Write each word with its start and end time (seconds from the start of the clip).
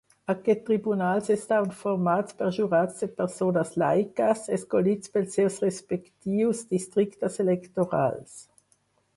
Aquests 0.33 0.63
tribunals 0.67 1.27
estaven 1.33 1.75
formats 1.81 2.37
per 2.39 2.47
jurats 2.55 3.03
de 3.05 3.09
persones 3.21 3.73
laiques, 3.83 4.43
escollits 4.59 5.13
pels 5.19 5.37
seus 5.39 5.61
respectius 5.67 6.67
districtes 6.75 7.39
electorals. 7.47 8.35